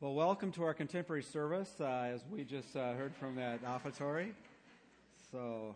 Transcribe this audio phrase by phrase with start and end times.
[0.00, 4.32] Well, welcome to our contemporary service, uh, as we just uh, heard from that offertory.
[5.32, 5.74] So,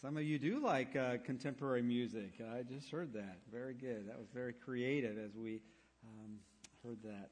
[0.00, 2.34] some of you do like uh, contemporary music.
[2.40, 3.38] I just heard that.
[3.50, 4.08] Very good.
[4.08, 5.60] That was very creative as we
[6.04, 6.36] um,
[6.84, 7.30] heard that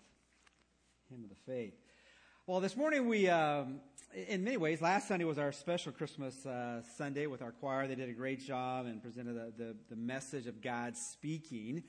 [1.08, 1.74] hymn of the faith.
[2.48, 3.78] Well, this morning we, um,
[4.12, 7.86] in many ways, last Sunday was our special Christmas uh, Sunday with our choir.
[7.86, 11.84] They did a great job and presented the, the, the message of God speaking.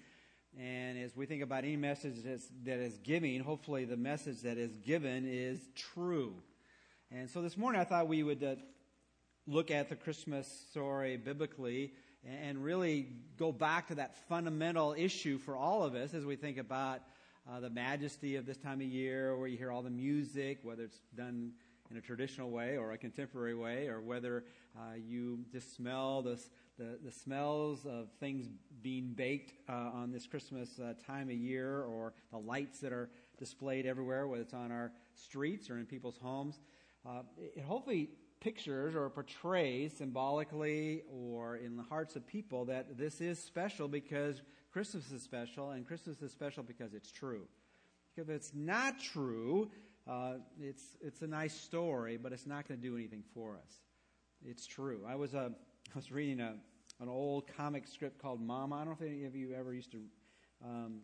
[0.60, 4.75] And as we think about any message that is giving, hopefully the message that is
[4.78, 6.33] given is true.
[7.11, 8.56] And so this morning I thought we would uh,
[9.46, 11.93] look at the Christmas story biblically
[12.25, 13.07] and really
[13.38, 17.02] go back to that fundamental issue for all of us as we think about
[17.47, 20.83] uh, the majesty of this time of year, where you hear all the music, whether
[20.83, 21.52] it's done
[21.92, 24.44] in a traditional way or a contemporary way, or whether
[24.75, 26.42] uh, you just smell the,
[26.78, 28.48] the, the, smells of things
[28.82, 33.09] being baked uh, on this Christmas uh, time of year, or the lights that are
[33.38, 36.59] displayed everywhere, whether it's on our streets or in people's homes.
[37.06, 43.22] Uh, it hopefully pictures or portrays symbolically or in the hearts of people that this
[43.22, 44.41] is special because
[44.72, 47.47] Christmas is special, and Christmas is special because it's true.
[48.16, 49.72] If it's not true,
[50.08, 53.73] uh, it's, it's a nice story, but it's not going to do anything for us.
[54.45, 55.02] It's true.
[55.08, 55.50] I was, uh,
[55.93, 56.53] I was reading a,
[56.99, 58.75] an old comic strip called Momma.
[58.75, 60.02] I don't know if any of you ever used to
[60.63, 60.99] um,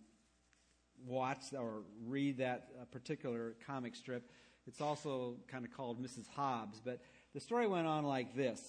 [1.06, 4.30] watch or read that uh, particular comic strip.
[4.68, 6.28] It's also kind of called Mrs.
[6.36, 6.82] Hobbs.
[6.84, 7.02] But
[7.34, 8.62] the story went on like this,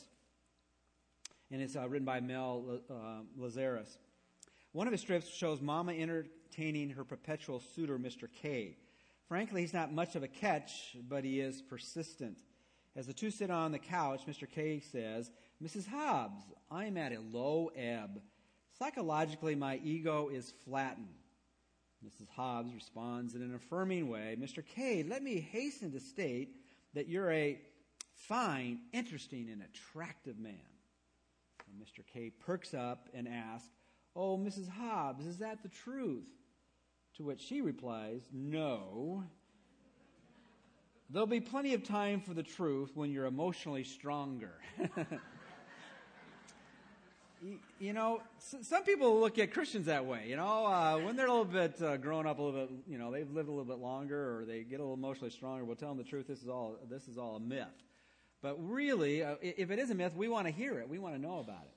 [1.51, 2.95] and it's uh, written by Mel uh,
[3.37, 3.99] Lazarus.
[4.73, 8.29] One of his strips shows Mama entertaining her perpetual suitor, Mr.
[8.43, 8.77] K.
[9.29, 12.39] Frankly, he's not much of a catch, but he is persistent.
[12.97, 14.49] As the two sit on the couch, Mr.
[14.49, 15.31] K says,
[15.63, 15.87] Mrs.
[15.87, 18.21] Hobbs, I am at a low ebb.
[18.79, 21.09] Psychologically, my ego is flattened.
[22.05, 22.29] Mrs.
[22.35, 24.65] Hobbs responds in an affirming way, Mr.
[24.67, 26.57] K, let me hasten to state
[26.95, 27.59] that you're a
[28.15, 30.55] fine, interesting, and attractive man.
[31.67, 32.05] And Mr.
[32.13, 33.69] K perks up and asks,
[34.17, 34.69] Oh, Mrs.
[34.69, 36.29] Hobbs, is that the truth?
[37.17, 39.25] To which she replies, No.
[41.11, 44.55] There'll be plenty of time for the truth when you're emotionally stronger.
[47.79, 50.27] you know, some people look at Christians that way.
[50.29, 52.99] You know, uh, when they're a little bit uh, grown up, a little bit, you
[52.99, 55.65] know, they've lived a little bit longer, or they get a little emotionally stronger.
[55.65, 56.27] We'll tell them the truth.
[56.27, 56.77] This is all.
[56.89, 57.67] This is all a myth.
[58.43, 60.89] But really, uh, if it is a myth, we want to hear it.
[60.89, 61.75] We want to know about it.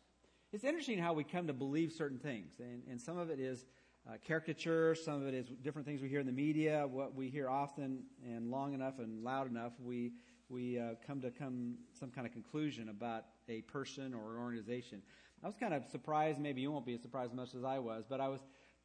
[0.53, 3.66] It's interesting how we come to believe certain things, and, and some of it is
[4.07, 7.29] uh, caricature, some of it is different things we hear in the media, what we
[7.29, 10.13] hear often and long enough and loud enough, we,
[10.50, 15.01] we uh, come to come some kind of conclusion about a person or an organization.
[15.44, 17.78] I was kind of surprised, maybe you won't be as surprised as much as I
[17.78, 18.42] was, but I was,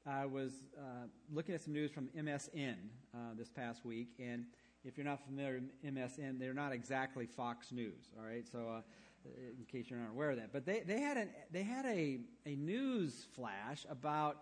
[0.06, 2.74] I was uh, looking at some news from MSN
[3.14, 4.44] uh, this past week, and
[4.84, 8.46] if you're not familiar with MSN, they're not exactly Fox News, all right?
[8.46, 8.80] So, uh,
[9.24, 10.52] in case you're not aware of that.
[10.52, 14.38] But they, they had, an, they had a, a news flash about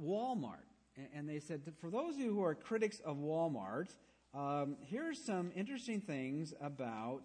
[0.00, 0.66] Walmart.
[1.14, 3.96] And they said, for those of you who are critics of Walmart,
[4.34, 7.22] um, here's some interesting things about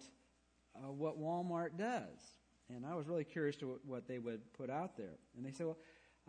[0.76, 2.36] uh, what Walmart does.
[2.68, 5.18] And I was really curious to what they would put out there.
[5.36, 5.78] And they said, well,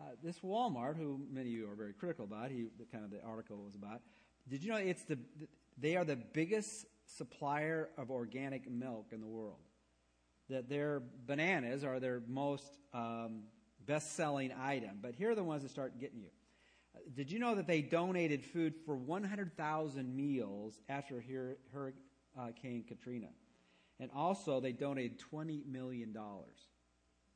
[0.00, 3.10] uh, this Walmart, who many of you are very critical about, he the, kind of
[3.10, 4.02] the article was about.
[4.48, 5.18] Did you know it's the
[5.78, 9.58] they are the biggest supplier of organic milk in the world?
[10.48, 13.44] That their bananas are their most um,
[13.86, 14.98] best selling item.
[15.00, 16.30] But here are the ones that start getting you.
[17.14, 21.22] Did you know that they donated food for 100,000 meals after
[21.72, 23.28] Hurricane Katrina?
[23.98, 26.14] And also, they donated $20 million,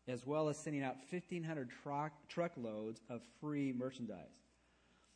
[0.06, 4.42] as well as sending out 1,500 truck, truckloads of free merchandise.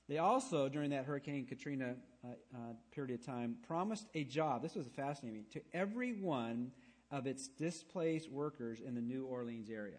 [0.09, 2.59] They also, during that Hurricane Katrina uh, uh,
[2.93, 4.63] period of time, promised a job.
[4.63, 6.73] This was fascinating to every one
[7.11, 9.99] of its displaced workers in the New Orleans area.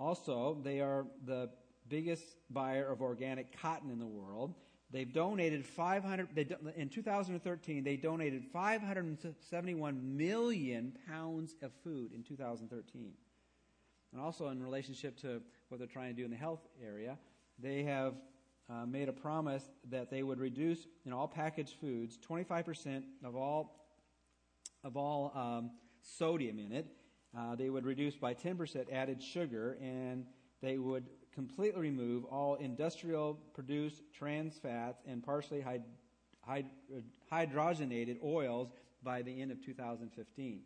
[0.00, 1.50] Also, they are the
[1.88, 4.54] biggest buyer of organic cotton in the world.
[4.94, 6.46] They've donated 500, they,
[6.76, 13.12] in 2013, they donated 571 million pounds of food in 2013.
[14.12, 17.18] And also, in relationship to what they're trying to do in the health area,
[17.58, 18.14] they have
[18.70, 23.80] uh, made a promise that they would reduce in all packaged foods 25% of all
[24.84, 26.86] of all um, sodium in it.
[27.36, 30.24] Uh, they would reduce by 10% added sugar, and
[30.62, 35.82] they would completely remove all industrial produced trans fats and partially hyd-
[36.48, 36.70] hyd-
[37.30, 38.72] hydrogenated oils
[39.02, 40.60] by the end of 2015.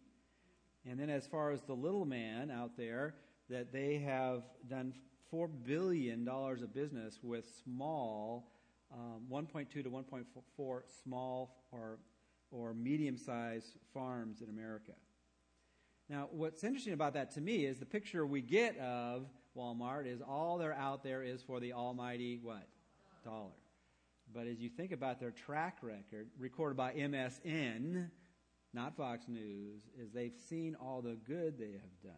[0.89, 3.15] And then, as far as the little man out there,
[3.51, 4.93] that they have done
[5.33, 8.53] $4 billion of business with small
[8.93, 11.99] um, 1.2 to 1.4 small or,
[12.51, 14.93] or medium sized farms in America.
[16.09, 19.27] Now, what's interesting about that to me is the picture we get of
[19.59, 22.69] Walmart is all they're out there is for the almighty what?
[23.25, 23.51] Dollar.
[24.33, 28.09] But as you think about their track record, recorded by MSN,
[28.73, 32.13] not Fox News, is they've seen all the good they have done.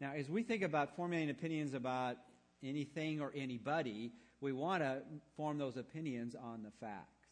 [0.00, 2.16] Now, as we think about formulating opinions about
[2.62, 5.02] anything or anybody, we want to
[5.36, 7.28] form those opinions on the facts.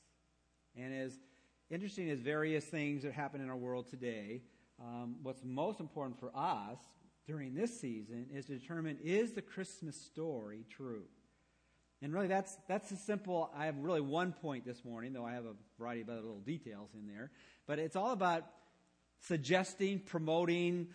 [0.76, 1.18] And as
[1.70, 4.42] interesting as various things that happen in our world today,
[4.80, 6.78] um, what's most important for us
[7.26, 11.04] during this season is to determine is the Christmas story true?
[12.02, 13.50] And really, that's, that's a simple.
[13.56, 16.40] I have really one point this morning, though I have a variety of other little
[16.40, 17.30] details in there.
[17.66, 18.44] But it's all about
[19.20, 20.88] suggesting, promoting,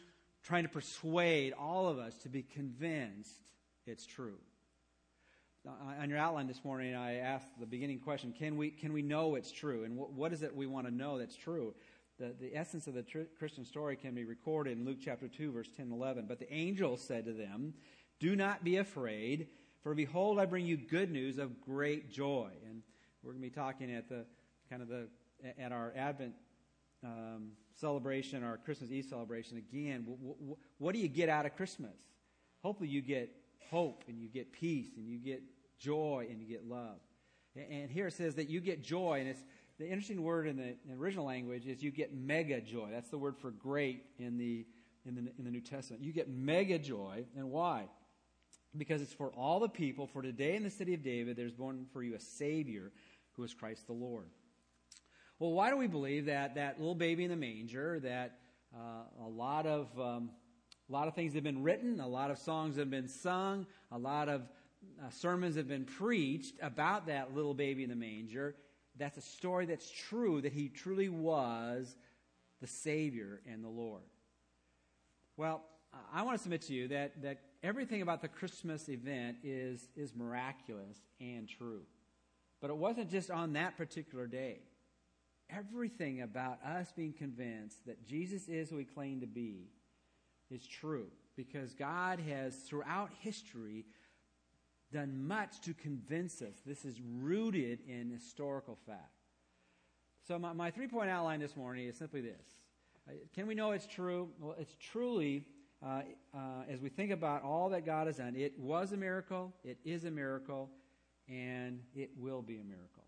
[0.43, 3.31] trying to persuade all of us to be convinced
[3.85, 4.35] it's true.
[5.99, 9.35] On your outline this morning, I asked the beginning question can we, can we know
[9.35, 9.83] it's true?
[9.85, 11.73] And what, what is it we want to know that's true?
[12.19, 15.51] The, the essence of the tr- Christian story can be recorded in Luke chapter 2,
[15.51, 16.25] verse 10 and 11.
[16.27, 17.73] But the angel said to them,
[18.19, 19.47] Do not be afraid,
[19.83, 22.49] for behold, I bring you good news of great joy.
[22.67, 22.81] And
[23.21, 24.25] we're going to be talking at the
[24.69, 25.07] kind of the
[25.59, 26.33] at our Advent
[27.03, 30.05] um, celebration, our Christmas Eve celebration again.
[30.05, 31.95] W- w- what do you get out of Christmas?
[32.63, 33.29] Hopefully, you get
[33.69, 35.43] hope and you get peace and you get
[35.77, 36.97] joy and you get love.
[37.55, 39.43] And here it says that you get joy, and it's
[39.79, 42.89] the interesting word in the, in the original language is you get mega joy.
[42.91, 44.65] That's the word for great in the,
[45.05, 46.03] in the in the New Testament.
[46.03, 47.85] You get mega joy, and why?
[48.75, 50.07] Because it's for all the people.
[50.07, 52.91] For today in the city of David, there's born for you a Savior,
[53.33, 54.25] who is Christ the Lord.
[55.39, 58.39] Well, why do we believe that that little baby in the manger, that
[58.75, 60.31] uh, a lot of um,
[60.89, 63.97] a lot of things have been written, a lot of songs have been sung, a
[63.97, 64.41] lot of
[65.01, 68.55] uh, sermons have been preached about that little baby in the manger.
[68.97, 71.95] That's a story that's true, that he truly was
[72.61, 74.03] the Savior and the Lord.
[75.35, 75.63] Well,
[76.13, 80.15] I want to submit to you that, that everything about the Christmas event is, is
[80.15, 81.81] miraculous and true.
[82.61, 84.59] But it wasn't just on that particular day.
[85.49, 89.69] Everything about us being convinced that Jesus is who he claimed to be
[90.49, 93.85] is true because God has, throughout history,
[94.91, 96.55] done much to convince us.
[96.65, 99.11] This is rooted in historical fact.
[100.27, 102.57] So, my, my three point outline this morning is simply this
[103.07, 104.29] uh, Can we know it's true?
[104.39, 105.45] Well, it's truly,
[105.85, 106.01] uh,
[106.33, 106.39] uh,
[106.69, 110.05] as we think about all that God has done, it was a miracle, it is
[110.05, 110.69] a miracle,
[111.29, 113.03] and it will be a miracle.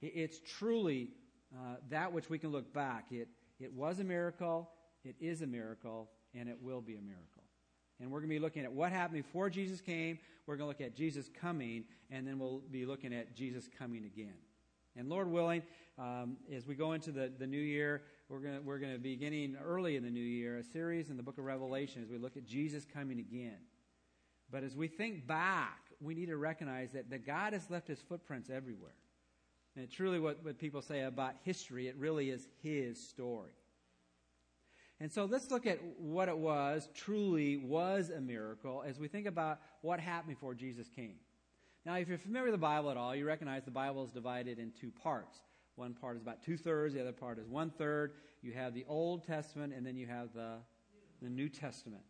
[0.00, 1.10] It, it's truly
[1.54, 3.06] uh, that which we can look back.
[3.10, 4.70] It, it was a miracle,
[5.04, 7.35] it is a miracle, and it will be a miracle.
[8.00, 10.18] And we're going to be looking at what happened before Jesus came.
[10.46, 14.04] We're going to look at Jesus coming, and then we'll be looking at Jesus coming
[14.04, 14.34] again.
[14.96, 15.62] And Lord willing,
[15.98, 19.14] um, as we go into the, the new year, we're going, to, we're to be
[19.14, 22.18] beginning early in the new year a series in the book of Revelation as we
[22.18, 23.58] look at Jesus coming again.
[24.50, 28.00] But as we think back, we need to recognize that, that God has left his
[28.00, 28.94] footprints everywhere.
[29.76, 33.52] And truly, what, what people say about history, it really is his story.
[35.00, 39.26] And so let's look at what it was, truly was a miracle, as we think
[39.26, 41.16] about what happened before Jesus came.
[41.84, 44.58] Now, if you're familiar with the Bible at all, you recognize the Bible is divided
[44.58, 45.38] in two parts.
[45.76, 48.14] One part is about two thirds, the other part is one third.
[48.42, 50.54] You have the Old Testament, and then you have the,
[51.20, 52.02] the New Testament.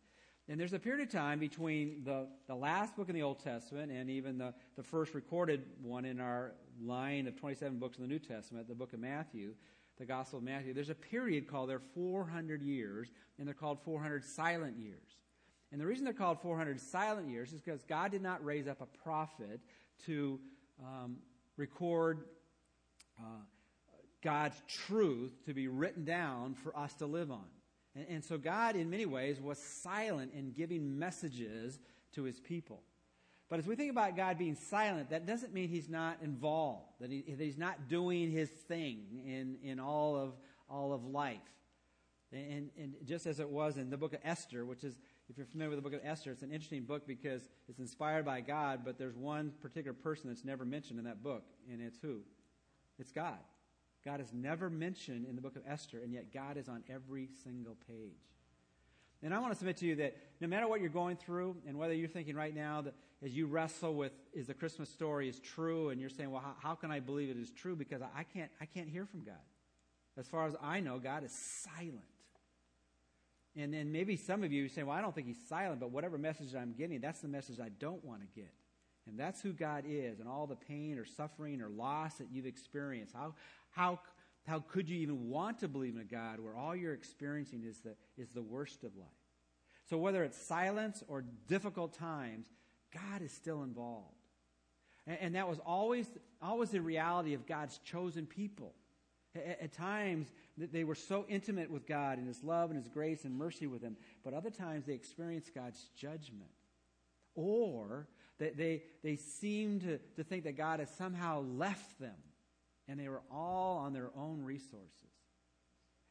[0.49, 3.91] And there's a period of time between the, the last book in the Old Testament
[3.91, 8.07] and even the, the first recorded one in our line of 27 books in the
[8.07, 9.55] New Testament, the book of Matthew,
[9.97, 14.23] the Gospel of Matthew, there's a period called there 400 years, and they're called 400
[14.23, 15.17] silent years.
[15.71, 18.81] And the reason they're called 400 silent years is because God did not raise up
[18.81, 19.59] a prophet
[20.05, 20.39] to
[20.81, 21.17] um,
[21.57, 22.19] record
[23.19, 23.41] uh,
[24.23, 27.45] God's truth to be written down for us to live on.
[27.95, 31.79] And, and so God, in many ways, was silent in giving messages
[32.13, 32.81] to his people.
[33.49, 37.09] But as we think about God being silent, that doesn't mean he's not involved, that,
[37.09, 40.33] he, that he's not doing his thing in, in all, of,
[40.69, 41.39] all of life.
[42.33, 44.97] And, and just as it was in the book of Esther, which is,
[45.29, 48.25] if you're familiar with the book of Esther, it's an interesting book because it's inspired
[48.25, 51.97] by God, but there's one particular person that's never mentioned in that book, and it's
[52.01, 52.19] who?
[52.99, 53.39] It's God.
[54.03, 57.29] God is never mentioned in the book of Esther, and yet God is on every
[57.43, 58.19] single page.
[59.23, 61.77] And I want to submit to you that no matter what you're going through, and
[61.77, 62.93] whether you're thinking right now that
[63.23, 66.69] as you wrestle with is the Christmas story is true, and you're saying, well, how,
[66.69, 67.75] how can I believe it is true?
[67.75, 69.35] Because I can't, I can't hear from God.
[70.17, 72.01] As far as I know, God is silent.
[73.55, 76.17] And then maybe some of you say, well, I don't think he's silent, but whatever
[76.17, 78.53] message I'm getting, that's the message I don't want to get.
[79.07, 82.45] And that's who God is, and all the pain or suffering or loss that you've
[82.45, 83.13] experienced.
[83.15, 83.33] How,
[83.71, 83.99] how,
[84.45, 87.79] how could you even want to believe in a God where all you're experiencing is
[87.79, 89.07] the, is the worst of life?
[89.89, 92.47] So, whether it's silence or difficult times,
[92.97, 94.13] God is still involved.
[95.05, 96.07] And, and that was always,
[96.41, 98.73] always the reality of God's chosen people.
[99.35, 100.27] At, at times,
[100.57, 103.81] they were so intimate with God and His love and His grace and mercy with
[103.81, 106.51] Him, but other times they experienced God's judgment.
[107.35, 108.07] Or
[108.39, 112.15] they, they, they seemed to, to think that God has somehow left them
[112.87, 115.11] and they were all on their own resources.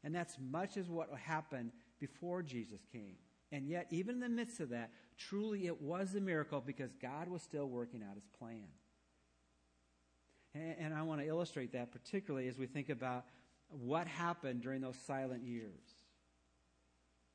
[0.04, 3.16] And that's much as what happened before Jesus came.
[3.50, 7.28] And yet, even in the midst of that, truly it was a miracle because God
[7.28, 8.68] was still working out his plan.
[10.54, 13.24] And, I want to illustrate that particularly as we think about
[13.68, 15.82] what happened during those silent years.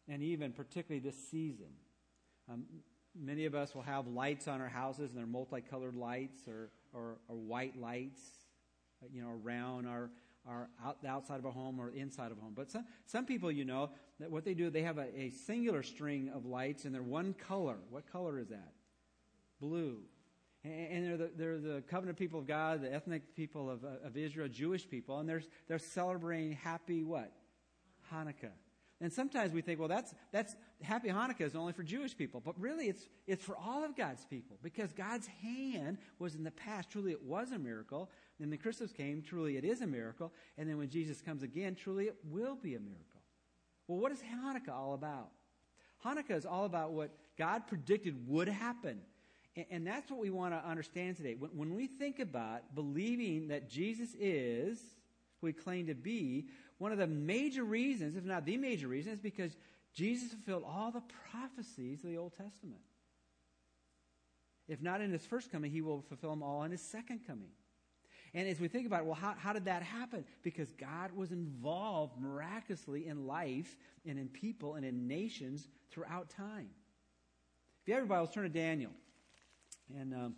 [0.08, 1.70] And even particularly this season.
[2.52, 2.64] Um,
[3.20, 7.18] many of us will have lights on our houses, and they're multicolored lights or, or,
[7.28, 8.22] or white lights,
[9.14, 10.10] you know, around our,
[10.48, 12.54] our out, the outside of a home or inside of a home.
[12.56, 15.84] But some, some people, you know, that what they do, they have a, a singular
[15.84, 17.78] string of lights, and they're one color.
[17.90, 18.74] What color is that?
[19.60, 20.00] Blue.
[20.64, 24.16] And they're the, they're the covenant people of God, the ethnic people of, uh, of
[24.16, 27.32] Israel, Jewish people, and they're, they're celebrating happy what?
[28.14, 28.52] Hanukkah.
[29.02, 32.40] And sometimes we think, well, that's, that's happy Hanukkah is only for Jewish people.
[32.40, 36.52] But really, it's, it's for all of God's people because God's hand was in the
[36.52, 36.92] past.
[36.92, 38.12] Truly, it was a miracle.
[38.42, 39.22] And the Christmas came.
[39.22, 40.34] Truly, it is a miracle.
[40.58, 43.22] And then when Jesus comes again, truly, it will be a miracle.
[43.88, 45.30] Well, what is Hanukkah all about?
[46.04, 49.02] Hanukkah is all about what God predicted would happen.
[49.56, 51.36] And, and that's what we want to understand today.
[51.38, 54.80] When, when we think about believing that Jesus is
[55.40, 59.14] who he claimed to be, one of the major reasons, if not the major reason,
[59.14, 59.56] is because
[59.94, 62.82] Jesus fulfilled all the prophecies of the Old Testament.
[64.68, 67.50] If not in his first coming, he will fulfill them all in his second coming.
[68.34, 70.24] And as we think about it, well, how, how did that happen?
[70.42, 76.70] Because God was involved miraculously in life and in people and in nations throughout time.
[77.82, 78.92] If you have your Bibles, turn to Daniel.
[80.00, 80.36] And um,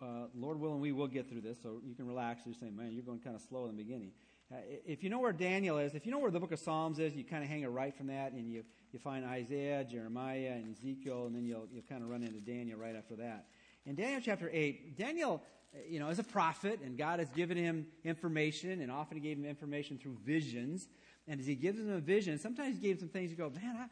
[0.00, 2.42] uh, Lord willing, we will get through this, so you can relax.
[2.46, 4.12] You're saying, man, you're going kind of slow in the beginning.
[4.52, 6.98] Uh, if you know where Daniel is, if you know where the book of Psalms
[6.98, 10.54] is, you kind of hang it right from that, and you, you find Isaiah, Jeremiah,
[10.54, 13.46] and Ezekiel, and then you'll, you'll kind of run into Daniel right after that.
[13.86, 15.42] In Daniel chapter 8, Daniel,
[15.88, 19.36] you know, is a prophet, and God has given him information, and often he gave
[19.36, 20.88] him information through visions.
[21.28, 23.50] And as he gives him a vision, sometimes he gave him some things you go,
[23.50, 23.88] man,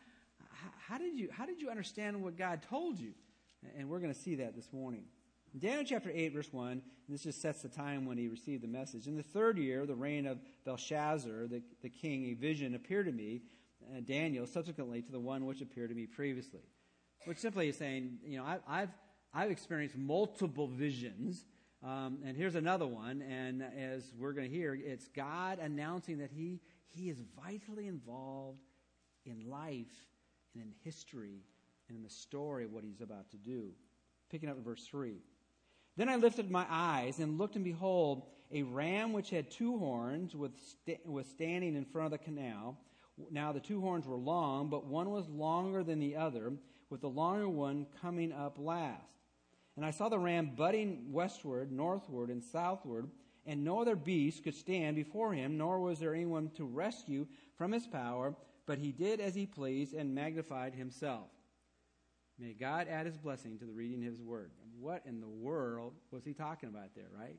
[0.89, 3.13] how, did you, how did you understand what God told you?
[3.77, 5.05] And we're going to see that this morning.
[5.57, 9.07] Daniel chapter 8, verse 1, this just sets the time when he received the message.
[9.07, 13.13] In the third year, the reign of Belshazzar, the, the king, a vision appeared to
[13.13, 13.43] me,
[13.91, 16.61] uh, Daniel, subsequently to the one which appeared to me previously.
[17.25, 18.91] Which simply is saying, you know, I, have
[19.33, 21.45] I've experienced multiple visions,
[21.85, 23.23] um, and here's another one.
[23.23, 28.61] And as we're going to hear, it's God announcing that he, he is vitally involved
[29.25, 29.87] in life
[30.55, 31.45] and in history
[31.89, 33.71] and in the story of what he's about to do.
[34.31, 35.15] Picking up in verse 3.
[35.97, 40.35] Then I lifted my eyes and looked, and behold, a ram which had two horns
[40.35, 40.53] was,
[40.85, 42.79] st- was standing in front of the canal.
[43.31, 46.53] Now the two horns were long, but one was longer than the other,
[46.91, 49.18] with the longer one coming up last.
[49.79, 53.09] And I saw the ram butting westward, northward, and southward,
[53.47, 57.71] and no other beast could stand before him, nor was there anyone to rescue from
[57.71, 58.35] his power,
[58.67, 61.29] but he did as he pleased and magnified himself.
[62.41, 64.51] May God add his blessing to the reading of his word.
[64.81, 67.39] What in the world was he talking about there, right?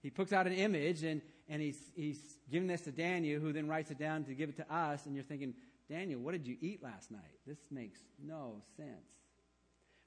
[0.00, 3.68] He puts out an image and, and he's, he's giving this to Daniel, who then
[3.68, 5.04] writes it down to give it to us.
[5.04, 5.52] And you're thinking,
[5.90, 7.36] Daniel, what did you eat last night?
[7.46, 9.15] This makes no sense.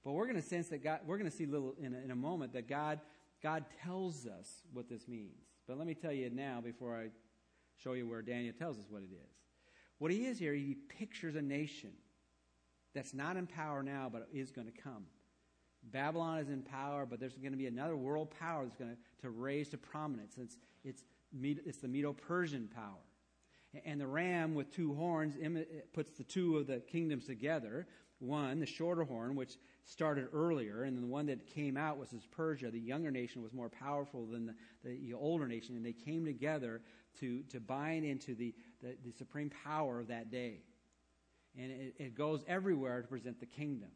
[0.03, 2.11] But we're going to sense that God, we're going to see little in a, in
[2.11, 2.99] a moment that God,
[3.43, 5.45] God tells us what this means.
[5.67, 7.09] But let me tell you now before I
[7.83, 9.31] show you where Daniel tells us what it is.
[9.97, 11.91] What he is here, he pictures a nation
[12.95, 15.05] that's not in power now, but is going to come.
[15.83, 18.97] Babylon is in power, but there's going to be another world power that's going to,
[19.21, 20.35] to raise to prominence.
[20.37, 21.03] It's, it's,
[21.41, 23.83] it's the Medo Persian power.
[23.85, 25.35] And the ram with two horns
[25.93, 27.87] puts the two of the kingdoms together.
[28.17, 32.09] One, the shorter horn, which started earlier, and then the one that came out was
[32.31, 32.69] Persia.
[32.69, 36.81] The younger nation was more powerful than the, the older nation, and they came together
[37.19, 40.61] to, to bind into the, the, the supreme power of that day
[41.57, 43.89] and it, it, goes everywhere to present the kingdom.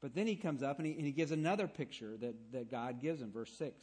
[0.00, 3.00] But then he comes up and he, and he gives another picture that, that God
[3.00, 3.80] gives in verse 6.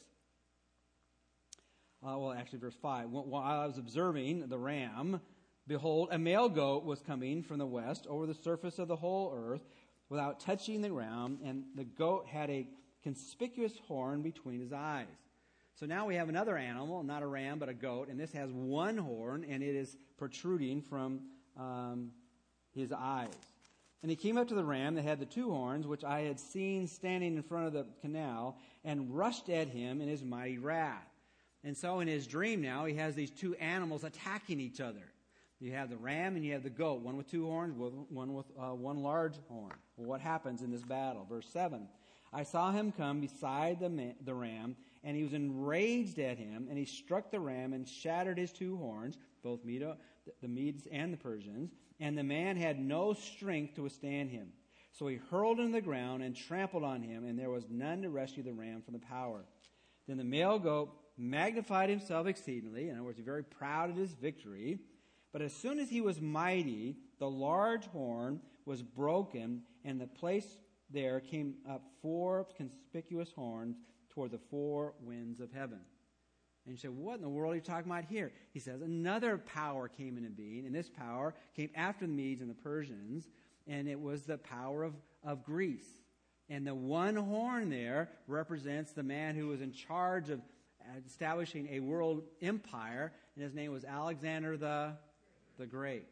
[2.04, 3.10] Uh, well, actually, verse 5.
[3.10, 5.22] While I was observing the ram,
[5.68, 9.34] behold, a male goat was coming from the west over the surface of the whole
[9.36, 9.62] earth
[10.12, 12.68] without touching the ground, and the goat had a
[13.02, 15.08] conspicuous horn between his eyes.
[15.80, 18.52] So now we have another animal, not a ram, but a goat, and this has
[18.52, 21.22] one horn, and it is protruding from
[21.58, 22.12] um,
[22.76, 23.30] his eyes.
[24.02, 26.42] And he came up to the ram that had the two horns, which I had
[26.42, 31.08] seen standing in front of the canal, and rushed at him in his mighty wrath.
[31.64, 35.12] And so in his dream now, he has these two animals attacking each other.
[35.62, 38.48] You have the ram and you have the goat, one with two horns, one with
[38.60, 39.76] uh, one large horn.
[40.02, 41.28] Well, what happens in this battle?
[41.30, 41.88] Verse 7
[42.34, 46.68] I saw him come beside the, man, the ram, and he was enraged at him,
[46.70, 49.98] and he struck the ram and shattered his two horns, both Medo,
[50.42, 54.48] the Medes and the Persians, and the man had no strength to withstand him.
[54.92, 58.02] So he hurled him to the ground and trampled on him, and there was none
[58.02, 59.44] to rescue the ram from the power.
[60.08, 64.80] Then the male goat magnified himself exceedingly, in other words, very proud of his victory.
[65.32, 70.58] But as soon as he was mighty, the large horn was broken, and the place
[70.90, 73.78] there came up four conspicuous horns
[74.10, 75.80] toward the four winds of heaven.
[76.66, 78.32] And you say, what in the world are you talking about here?
[78.54, 82.50] He says, another power came into being, and this power came after the Medes and
[82.50, 83.28] the Persians,
[83.68, 85.88] and it was the power of, of Greece.
[86.50, 90.42] And the one horn there represents the man who was in charge of
[91.08, 94.94] establishing a world empire, and his name was Alexander the,
[95.58, 96.08] the Great.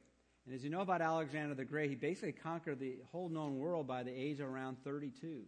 [0.50, 3.86] And as you know about Alexander the Great, he basically conquered the whole known world
[3.86, 5.44] by the age of around 32.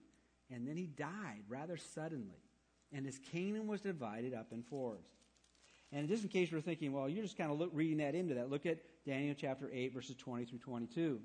[0.52, 2.38] And then he died rather suddenly.
[2.94, 5.08] And his kingdom was divided up in fours.
[5.92, 8.36] And just in case you're thinking, well, you're just kind of look, reading that into
[8.36, 11.20] that, look at Daniel chapter 8, verses 20 through 22.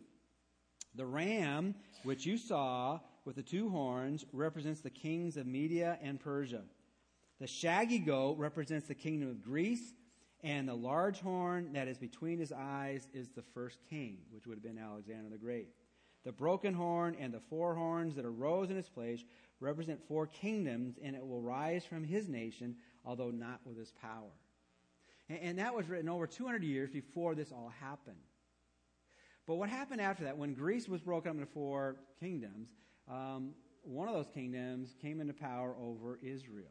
[0.94, 6.18] The ram, which you saw with the two horns, represents the kings of Media and
[6.18, 6.62] Persia.
[7.40, 9.92] The shaggy goat represents the kingdom of Greece,
[10.46, 14.54] and the large horn that is between his eyes is the first king, which would
[14.54, 15.70] have been Alexander the Great.
[16.24, 19.24] The broken horn and the four horns that arose in its place
[19.58, 24.30] represent four kingdoms, and it will rise from his nation, although not with his power.
[25.28, 28.16] And, and that was written over 200 years before this all happened.
[29.48, 32.68] But what happened after that, when Greece was broken up into four kingdoms,
[33.10, 33.50] um,
[33.82, 36.70] one of those kingdoms came into power over Israel.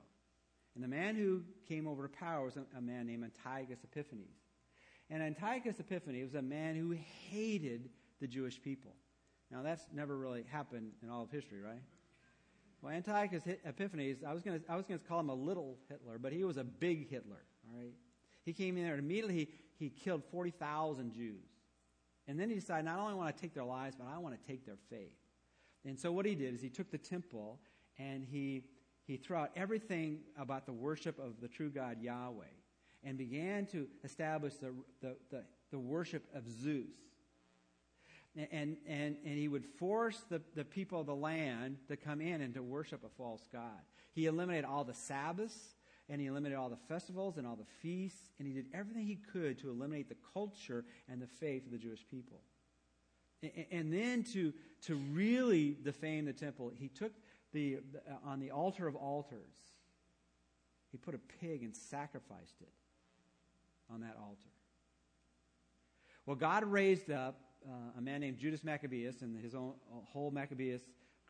[0.76, 4.36] And the man who came over to power was a, a man named Antiochus Epiphanes.
[5.10, 6.92] And Antiochus Epiphanes was a man who
[7.32, 8.94] hated the Jewish people.
[9.52, 11.82] Now, that's never really happened in all of history, right?
[12.82, 16.58] Well, Antiochus Epiphanes, I was going to call him a little Hitler, but he was
[16.58, 17.42] a big Hitler.
[17.72, 17.94] All right,
[18.44, 19.50] he came in there and immediately he,
[19.86, 21.50] he killed forty thousand Jews,
[22.28, 24.48] and then he decided not only want to take their lives, but I want to
[24.48, 25.18] take their faith.
[25.84, 27.60] And so what he did is he took the temple
[27.98, 28.66] and he
[29.06, 32.46] he threw out everything about the worship of the true God Yahweh
[33.04, 36.88] and began to establish the, the, the, the worship of Zeus.
[38.36, 42.41] And, and, and he would force the, the people of the land to come in
[42.41, 43.80] and to worship a false God.
[44.13, 45.76] He eliminated all the Sabbaths,
[46.10, 49.15] and he eliminated all the festivals and all the feasts, and he did everything he
[49.15, 52.41] could to eliminate the culture and the faith of the Jewish people.
[53.41, 54.52] And, and then to,
[54.88, 57.13] to really defame the temple, he took
[57.56, 59.56] the, uh, on the altar of altars,
[60.91, 62.72] he put a pig and sacrificed it
[63.91, 64.50] on that altar.
[66.26, 69.74] Well, God raised up uh, a man named Judas Maccabeus and his own
[70.12, 70.82] whole Maccabeus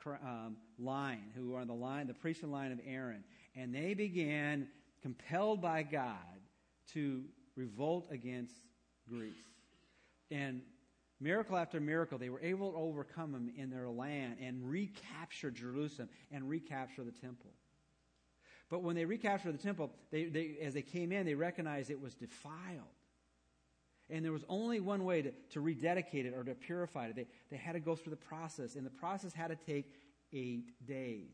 [0.06, 3.24] um, line, who are the line, the priestly line of Aaron,
[3.56, 4.68] and they began,
[5.02, 6.16] compelled by God,
[6.94, 7.24] to
[7.56, 8.56] revolt against
[9.08, 9.34] Greece.
[10.32, 10.62] And
[11.20, 16.10] miracle after miracle, they were able to overcome them in their land and recapture Jerusalem
[16.32, 17.52] and recapture the temple.
[18.70, 22.02] But when they recaptured the temple, they, they, as they came in, they recognized it
[22.02, 22.82] was defiled.
[24.10, 27.16] And there was only one way to, to rededicate it or to purify it.
[27.16, 29.94] They, they had to go through the process, and the process had to take
[30.34, 31.32] eight days.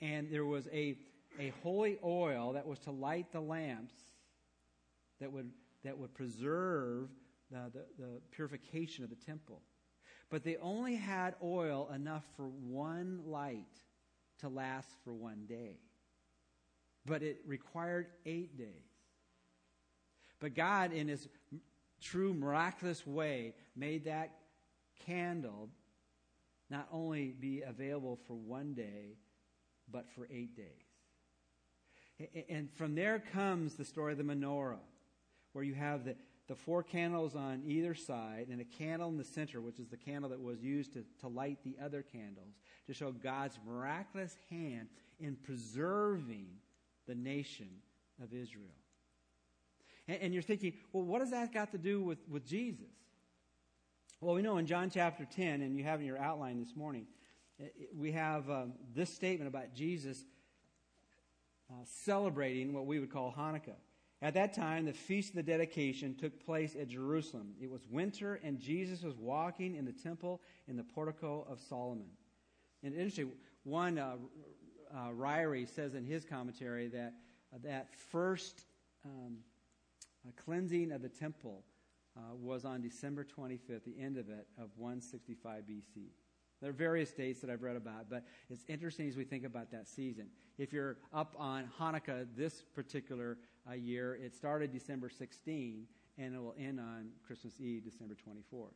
[0.00, 0.96] And there was a,
[1.38, 3.94] a holy oil that was to light the lamps
[5.20, 5.50] that would,
[5.84, 7.08] that would preserve
[7.50, 9.62] the, the, the purification of the temple.
[10.30, 13.66] But they only had oil enough for one light
[14.38, 15.78] to last for one day.
[17.04, 18.66] But it required eight days.
[20.38, 21.28] But God, in His
[22.00, 24.36] true miraculous way, made that
[25.06, 25.68] candle
[26.70, 29.16] not only be available for one day,
[29.90, 32.26] but for eight days.
[32.48, 34.76] And from there comes the story of the menorah,
[35.52, 36.14] where you have the,
[36.50, 39.96] the four candles on either side and a candle in the center, which is the
[39.96, 42.56] candle that was used to, to light the other candles,
[42.88, 44.88] to show God's miraculous hand
[45.20, 46.48] in preserving
[47.06, 47.68] the nation
[48.20, 48.74] of Israel.
[50.08, 52.90] And, and you're thinking, well, what does that got to do with, with Jesus?
[54.20, 57.06] Well, we know in John chapter 10, and you have in your outline this morning,
[57.96, 60.24] we have um, this statement about Jesus
[61.70, 63.76] uh, celebrating what we would call Hanukkah.
[64.22, 67.54] At that time, the Feast of the Dedication took place at Jerusalem.
[67.60, 72.08] It was winter, and Jesus was walking in the temple in the portico of Solomon.
[72.82, 73.32] And interesting,
[73.64, 74.16] one uh,
[74.94, 77.14] uh, Ryrie says in his commentary that
[77.52, 78.64] uh, that first
[79.04, 79.38] um,
[80.26, 81.64] uh, cleansing of the temple
[82.16, 86.10] uh, was on December 25th, the end of it, of 165 BC.
[86.60, 89.70] There are various dates that I've read about, but it's interesting as we think about
[89.70, 90.26] that season.
[90.58, 95.86] If you're up on Hanukkah this particular uh, year, it started December 16
[96.18, 98.72] and it will end on Christmas Eve, December 24th.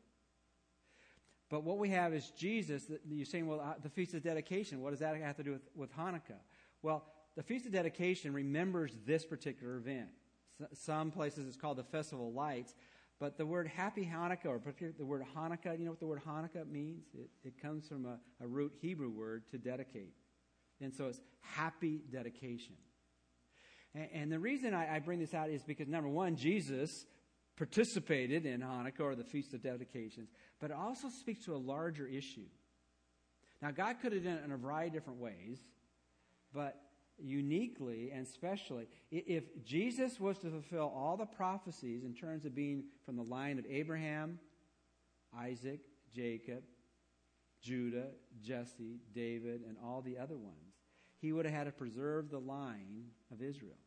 [1.50, 2.90] But what we have is Jesus.
[3.06, 5.68] You're saying, well, uh, the Feast of Dedication, what does that have to do with,
[5.74, 6.40] with Hanukkah?
[6.82, 7.04] Well,
[7.36, 10.08] the Feast of Dedication remembers this particular event.
[10.72, 12.74] some places it's called the Festival of Lights,
[13.20, 14.60] but the word happy Hanukkah, or
[14.98, 17.04] the word Hanukkah, you know what the word Hanukkah means?
[17.14, 20.14] It, it comes from a, a root Hebrew word to dedicate.
[20.80, 22.74] And so it's happy dedication.
[23.94, 27.06] And, and the reason I, I bring this out is because, number one, Jesus
[27.56, 30.28] participated in Hanukkah or the Feast of Dedications,
[30.60, 32.46] but it also speaks to a larger issue.
[33.62, 35.58] Now, God could have done it in a variety of different ways,
[36.52, 36.80] but
[37.16, 42.84] uniquely and specially, if Jesus was to fulfill all the prophecies in terms of being
[43.06, 44.38] from the line of Abraham,
[45.38, 45.80] Isaac,
[46.14, 46.62] Jacob,
[47.62, 48.08] Judah,
[48.42, 50.74] Jesse, David, and all the other ones,
[51.20, 53.78] he would have had to preserve the line of Israel.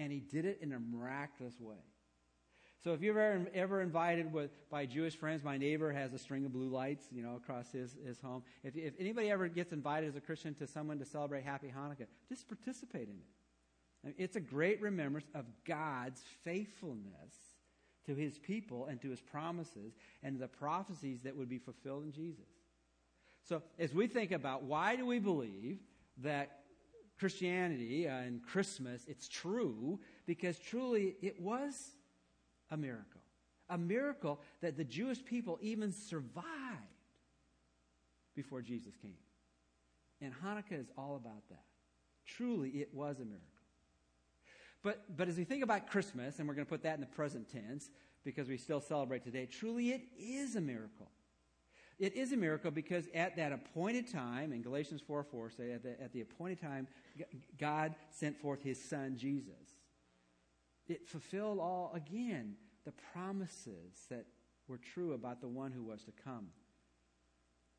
[0.00, 1.76] And he did it in a miraculous way.
[2.82, 6.46] So if you're ever, ever invited with, by Jewish friends, my neighbor has a string
[6.46, 8.42] of blue lights, you know, across his, his home.
[8.64, 12.06] If, if anybody ever gets invited as a Christian to someone to celebrate Happy Hanukkah,
[12.30, 13.28] just participate in it.
[14.02, 17.34] I mean, it's a great remembrance of God's faithfulness
[18.06, 22.12] to his people and to his promises and the prophecies that would be fulfilled in
[22.12, 22.48] Jesus.
[23.46, 25.80] So as we think about why do we believe
[26.22, 26.59] that
[27.20, 31.90] Christianity and Christmas, it's true, because truly it was
[32.70, 33.20] a miracle.
[33.68, 36.46] A miracle that the Jewish people even survived
[38.34, 39.18] before Jesus came.
[40.22, 41.64] And Hanukkah is all about that.
[42.24, 43.46] Truly, it was a miracle.
[44.82, 47.06] But, but as we think about Christmas, and we're going to put that in the
[47.06, 47.90] present tense
[48.24, 51.10] because we still celebrate today, truly it is a miracle.
[52.00, 55.84] It is a miracle because at that appointed time, in Galatians 4 4 say, at
[55.84, 56.88] the, at the appointed time,
[57.58, 59.76] God sent forth his son, Jesus
[60.90, 64.26] it fulfilled all, again, the promises that
[64.66, 66.48] were true about the one who was to come.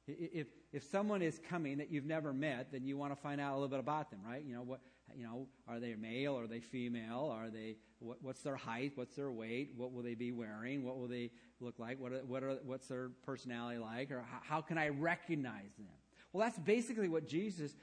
[0.08, 3.52] If, if someone is coming that you've never met, then you want to find out
[3.52, 4.44] a little bit about them, right?
[4.44, 4.80] You know, what,
[5.18, 6.38] you know, are they male?
[6.38, 7.32] Are they female?
[7.34, 8.94] Are they, what, what's their height?
[8.96, 9.74] What's their weight?
[9.76, 10.84] What will they be wearing?
[10.84, 12.00] What will they look like?
[12.00, 14.12] What, are, what are, what's their personality like?
[14.12, 15.88] Or how, how can I recognize them?
[16.34, 17.76] Well, that's basically what Jesus,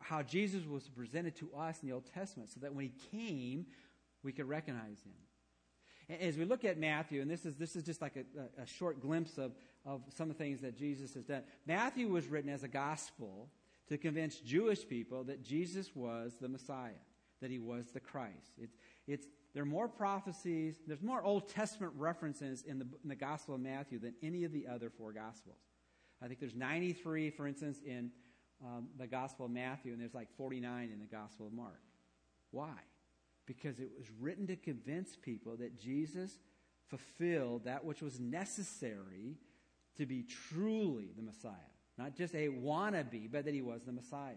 [0.00, 3.66] how Jesus was presented to us in the Old Testament, so that when he came,
[4.22, 6.18] we could recognize him.
[6.20, 9.00] As we look at Matthew, and this is, this is just like a, a short
[9.00, 9.52] glimpse of,
[9.86, 11.42] of some of the things that Jesus has done.
[11.66, 13.48] Matthew was written as a gospel
[13.88, 16.92] to convince Jewish people that Jesus was the Messiah,
[17.40, 18.52] that he was the Christ.
[18.58, 23.14] It's, it's, there are more prophecies, there's more Old Testament references in the, in the
[23.14, 25.58] Gospel of Matthew than any of the other four Gospels.
[26.22, 28.10] I think there's 93, for instance, in
[28.64, 31.80] um, the Gospel of Matthew, and there's like 49 in the Gospel of Mark.
[32.50, 32.74] Why?
[33.46, 36.38] because it was written to convince people that Jesus
[36.88, 39.36] fulfilled that which was necessary
[39.96, 41.52] to be truly the Messiah.
[41.96, 44.34] Not just a wannabe, but that he was the Messiah.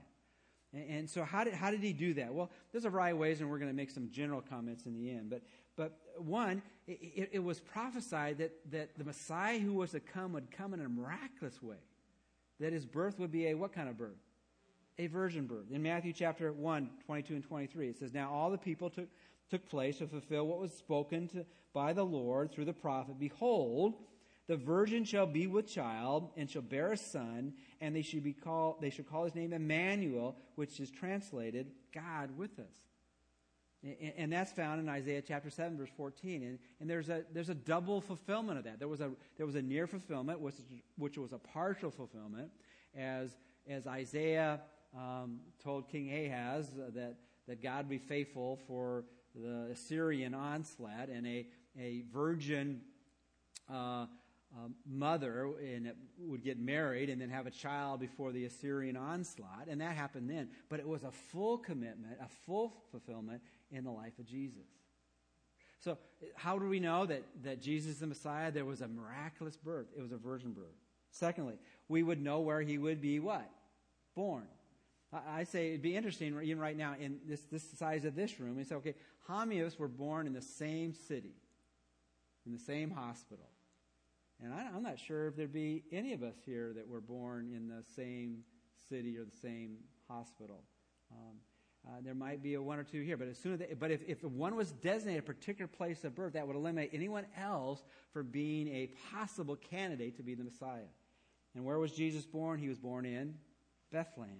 [0.73, 2.33] And, and so, how did, how did he do that?
[2.33, 4.93] Well, there's a variety of ways, and we're going to make some general comments in
[4.93, 5.29] the end.
[5.29, 5.41] But,
[5.75, 10.51] but one, it, it was prophesied that, that the Messiah who was to come would
[10.51, 11.77] come in a miraculous way.
[12.59, 14.17] That his birth would be a what kind of birth?
[14.99, 15.71] a virgin birth.
[15.71, 19.07] In Matthew chapter 1, 22 and 23, it says, Now all the people took,
[19.49, 23.19] took place to fulfill what was spoken to, by the Lord through the prophet.
[23.19, 23.95] Behold,
[24.47, 28.33] the virgin shall be with child and shall bear a son, and they should be
[28.33, 32.73] called they should call his name Emmanuel, which is translated God with us.
[33.83, 36.43] And, and that's found in Isaiah chapter 7, verse 14.
[36.43, 38.79] And, and there's, a, there's a double fulfillment of that.
[38.79, 40.55] There was a, there was a near fulfillment, which,
[40.97, 42.49] which was a partial fulfillment,
[42.95, 43.37] as,
[43.69, 44.61] as Isaiah
[44.95, 47.15] um, told King Ahaz that,
[47.47, 49.03] that God be faithful for
[49.35, 51.47] the Assyrian onslaught, and a,
[51.79, 52.81] a virgin
[53.71, 54.07] uh,
[54.57, 59.67] uh, mother and would get married and then have a child before the Assyrian onslaught,
[59.69, 60.49] and that happened then.
[60.69, 63.41] But it was a full commitment, a full fulfillment
[63.71, 64.65] in the life of Jesus.
[65.79, 65.97] So,
[66.35, 68.51] how do we know that, that Jesus is the Messiah?
[68.51, 70.75] There was a miraculous birth, it was a virgin birth.
[71.11, 71.55] Secondly,
[71.87, 73.49] we would know where he would be what?
[74.15, 74.47] Born.
[75.13, 78.57] I say it'd be interesting, even right now, in this, this size of this room,
[78.57, 78.95] and say, okay,
[79.27, 79.45] how
[79.77, 81.35] were born in the same city,
[82.45, 83.45] in the same hospital?
[84.43, 87.51] And I, am not sure if there'd be any of us here that were born
[87.55, 88.43] in the same
[88.89, 90.63] city or the same hospital.
[91.11, 91.37] Um,
[91.87, 93.91] uh, there might be a one or two here, but as soon as they, but
[93.91, 97.83] if, if one was designated a particular place of birth, that would eliminate anyone else
[98.11, 100.89] for being a possible candidate to be the Messiah.
[101.55, 102.59] And where was Jesus born?
[102.59, 103.35] He was born in
[103.91, 104.35] Bethlehem.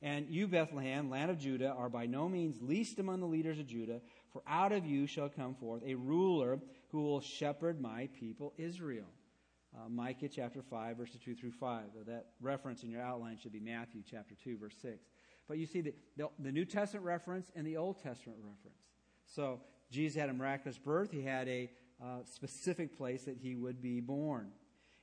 [0.00, 3.66] And you, Bethlehem, land of Judah, are by no means least among the leaders of
[3.66, 4.00] Judah,
[4.32, 9.06] for out of you shall come forth a ruler who will shepherd my people Israel.
[9.76, 11.84] Uh, Micah chapter 5, verses 2 through 5.
[12.06, 15.04] That reference in your outline should be Matthew chapter 2, verse 6.
[15.48, 18.80] But you see the, the, the New Testament reference and the Old Testament reference.
[19.26, 19.60] So
[19.90, 21.10] Jesus had a miraculous birth.
[21.10, 21.70] He had a
[22.02, 24.50] uh, specific place that he would be born.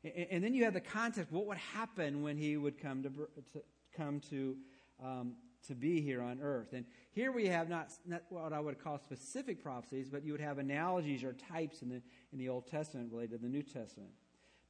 [0.04, 1.32] And, and, then you have the context.
[1.32, 3.64] What would happen when he would come to, to
[3.96, 4.58] come to
[5.04, 5.36] um,
[5.68, 6.74] to be here on earth.
[6.74, 10.42] And here we have not, not what I would call specific prophecies, but you would
[10.42, 14.12] have analogies or types in the, in the Old Testament related to the New Testament.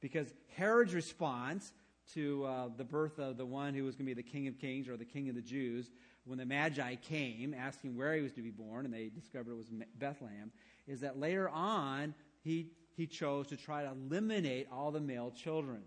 [0.04, 1.72] Because Herod's response
[2.12, 4.58] to uh, the birth of the one who was going to be the King of
[4.58, 5.90] Kings or the King of the Jews,
[6.26, 9.56] when the Magi came asking where he was to be born, and they discovered it
[9.56, 10.52] was Bethlehem,
[10.86, 12.12] is that later on
[12.42, 15.80] he, he chose to try to eliminate all the male children.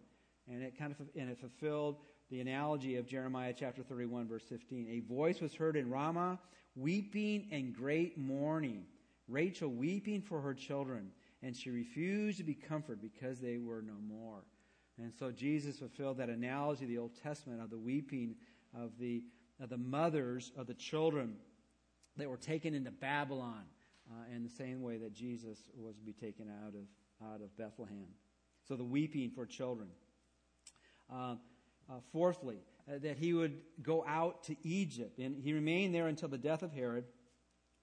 [0.51, 1.97] And it kind of and it fulfilled
[2.31, 4.87] the analogy of Jeremiah chapter 31, verse 15.
[4.89, 6.39] A voice was heard in Ramah,
[6.75, 8.85] weeping and great mourning.
[9.27, 11.11] Rachel weeping for her children,
[11.43, 14.43] and she refused to be comforted because they were no more.
[14.97, 18.35] And so Jesus fulfilled that analogy of the Old Testament of the weeping
[18.75, 19.23] of the,
[19.61, 21.35] of the mothers of the children
[22.17, 23.63] that were taken into Babylon
[24.09, 27.55] uh, in the same way that Jesus was to be taken out of, out of
[27.57, 28.07] Bethlehem.
[28.67, 29.89] So the weeping for children.
[31.11, 31.35] Uh,
[31.89, 32.57] uh, fourthly,
[32.89, 35.19] uh, that he would go out to Egypt.
[35.19, 37.05] And he remained there until the death of Herod.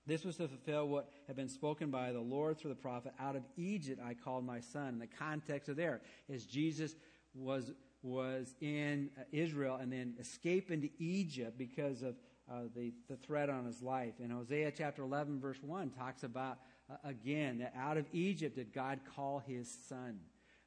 [0.06, 3.36] This was to fulfill what had been spoken by the Lord through the prophet Out
[3.36, 4.88] of Egypt I called my son.
[4.88, 6.94] And the context of there is Jesus
[7.34, 12.16] was, was in uh, Israel and then escaped into Egypt because of
[12.50, 14.14] uh, the, the threat on his life.
[14.22, 16.58] And Hosea chapter 11, verse 1 talks about,
[16.90, 20.20] uh, again, that out of Egypt did God call his son.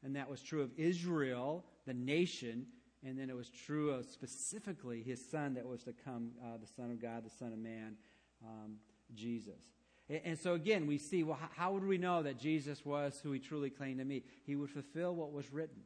[0.04, 2.66] And that was true of Israel, the nation,
[3.04, 6.68] and then it was true of specifically his son that was to come, uh, the
[6.68, 7.96] Son of God, the Son of Man,
[8.44, 8.78] um,
[9.16, 9.62] Jesus.
[10.10, 13.34] And, so again, we see, well, how, how would we know that Jesus was who
[13.34, 14.24] he truly claimed to be?
[14.46, 15.82] He would fulfill what was written.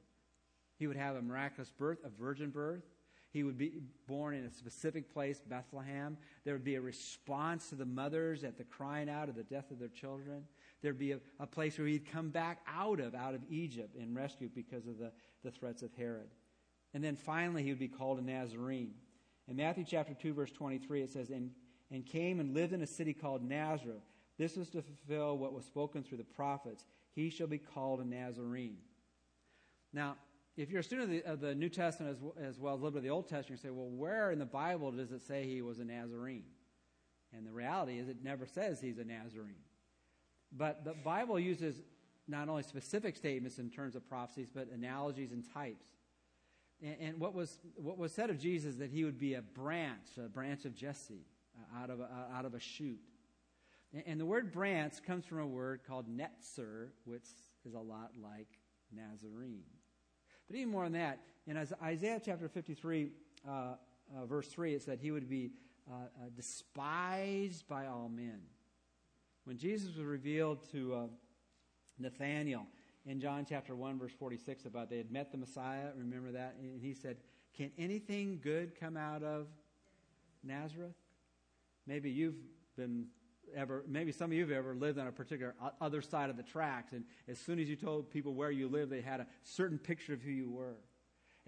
[0.77, 2.83] He would have a miraculous birth, a virgin birth.
[3.31, 6.17] He would be born in a specific place, Bethlehem.
[6.43, 9.71] There would be a response to the mothers at the crying out of the death
[9.71, 10.43] of their children.
[10.81, 14.15] There'd be a, a place where he'd come back out of, out of Egypt and
[14.15, 15.11] rescued because of the,
[15.43, 16.29] the threats of Herod.
[16.93, 18.93] And then finally, he would be called a Nazarene.
[19.47, 21.51] In Matthew chapter 2, verse 23, it says, and,
[21.91, 24.03] and came and lived in a city called Nazareth.
[24.37, 26.85] This was to fulfill what was spoken through the prophets.
[27.13, 28.77] He shall be called a Nazarene.
[29.93, 30.15] Now,
[30.57, 32.83] if you're a student of the, of the New Testament as, as, well as a
[32.83, 35.21] little bit of the Old Testament, you say, well, where in the Bible does it
[35.21, 36.45] say he was a Nazarene?
[37.35, 39.55] And the reality is, it never says he's a Nazarene.
[40.51, 41.81] But the Bible uses
[42.27, 45.85] not only specific statements in terms of prophecies, but analogies and types.
[46.81, 50.17] And, and, what, was, what was said of Jesus that he would be a branch,
[50.17, 51.25] a branch of Jesse,
[51.81, 52.99] out, of a, uh, out of a shoot.
[53.93, 57.27] And, and, the word branch comes from a word called netzer, which
[57.65, 58.47] is a lot like
[58.91, 59.63] Nazarene.
[60.47, 63.11] But even more than that, in Isaiah chapter 53,
[63.47, 65.51] uh, uh, verse 3, it said he would be
[65.89, 68.41] uh, uh, despised by all men.
[69.45, 71.09] When Jesus was revealed to
[71.97, 72.67] Nathanael,
[73.05, 75.87] in John chapter 1, verse 46, about they had met the Messiah.
[75.97, 76.55] Remember that?
[76.59, 77.17] And he said,
[77.55, 79.47] Can anything good come out of
[80.43, 80.93] Nazareth?
[81.91, 82.37] Maybe you've
[82.77, 83.07] been
[83.53, 86.43] ever, maybe some of you have ever lived on a particular other side of the
[86.43, 89.77] tracks, and as soon as you told people where you lived, they had a certain
[89.77, 90.77] picture of who you were.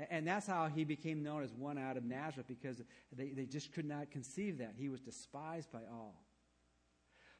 [0.10, 2.82] And that's how he became known as one out of Nazareth because
[3.16, 4.74] they, they just could not conceive that.
[4.78, 6.22] He was despised by all.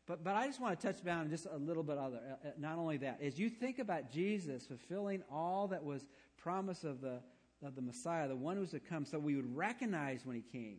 [0.08, 2.22] But, but I just want to touch down just a little bit other.
[2.26, 6.06] Uh, uh, not only that, as you think about Jesus fulfilling all that was
[6.38, 7.20] promise of the,
[7.66, 10.78] of the Messiah, the one who's to come, so we would recognize when he came.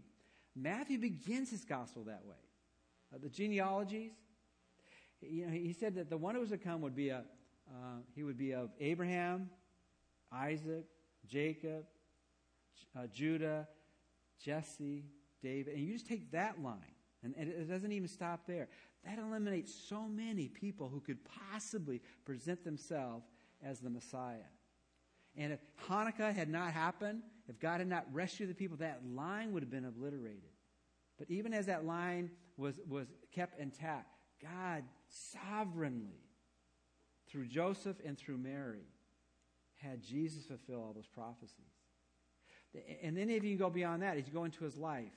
[0.55, 2.37] Matthew begins his gospel that way.
[3.13, 4.13] Uh, the genealogies,
[5.21, 7.25] you know, he said that the one who was to come would be a,
[7.69, 9.51] uh, he would be of Abraham,
[10.33, 10.85] Isaac,
[11.27, 11.85] Jacob,
[12.97, 13.67] uh, Judah,
[14.43, 15.05] Jesse,
[15.43, 16.79] David, and you just take that line,
[17.23, 18.69] and, and it doesn't even stop there.
[19.05, 21.19] That eliminates so many people who could
[21.53, 23.27] possibly present themselves
[23.63, 24.49] as the Messiah.
[25.37, 29.53] And if Hanukkah had not happened, if God had not rescued the people, that line
[29.53, 30.43] would have been obliterated.
[31.19, 34.09] But even as that line was, was kept intact,
[34.43, 36.21] God sovereignly,
[37.29, 38.87] through Joseph and through Mary,
[39.77, 41.59] had Jesus fulfill all those prophecies.
[43.03, 45.13] And then if you go beyond that, as you go into his life,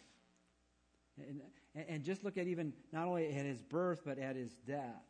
[1.17, 1.41] and,
[1.87, 5.03] and just look at even not only at his birth, but at his death.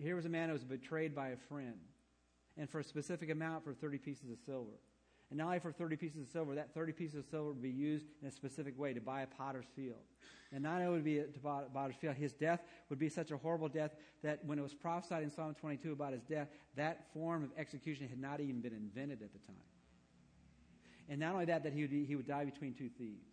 [0.00, 1.78] Here was a man who was betrayed by a friend,
[2.56, 4.78] and for a specific amount for 30 pieces of silver.
[5.30, 8.06] And only for 30 pieces of silver, that 30 pieces of silver would be used
[8.22, 9.98] in a specific way to buy a potter's field.
[10.52, 12.60] And not only would be to buy a potter's field, his death
[12.90, 16.12] would be such a horrible death that when it was prophesied in Psalm 22 about
[16.12, 19.56] his death, that form of execution had not even been invented at the time.
[21.08, 23.26] And not only that, that he would, he would die between two thieves.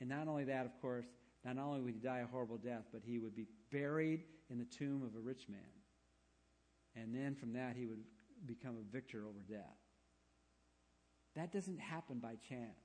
[0.00, 1.06] And not only that, of course,
[1.44, 4.64] not only would he die a horrible death, but he would be buried in the
[4.64, 5.60] tomb of a rich man.
[6.96, 8.02] And then from that, he would
[8.46, 9.76] become a victor over death.
[11.36, 12.80] That doesn't happen by chance.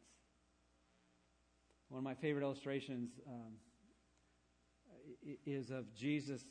[1.89, 3.53] One of my favorite illustrations um,
[5.45, 6.43] is of Jesus,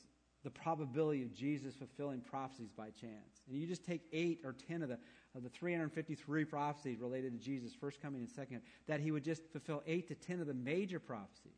[0.43, 3.43] the probability of Jesus fulfilling prophecies by chance.
[3.49, 4.99] And you just take eight or ten of the,
[5.35, 9.43] of the 353 prophecies related to Jesus' first coming and second, that he would just
[9.51, 11.53] fulfill eight to ten of the major prophecies.